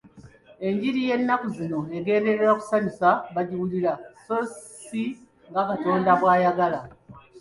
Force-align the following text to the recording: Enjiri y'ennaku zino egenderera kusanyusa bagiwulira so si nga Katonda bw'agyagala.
Enjiri 0.67 0.99
y'ennaku 1.07 1.47
zino 1.57 1.79
egenderera 1.97 2.53
kusanyusa 2.59 3.07
bagiwulira 3.33 3.91
so 4.25 4.37
si 4.83 5.03
nga 5.49 5.61
Katonda 5.69 6.11
bw'agyagala. 6.19 6.79